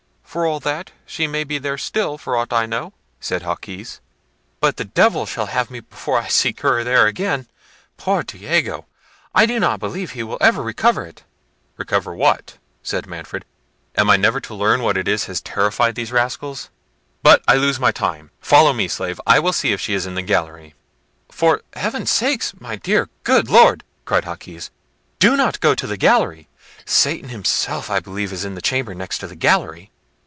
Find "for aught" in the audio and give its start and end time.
2.17-2.53